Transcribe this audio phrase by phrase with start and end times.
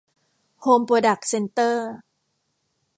[0.61, 1.91] โฮม โปรดักส์ เซ็นเตอร์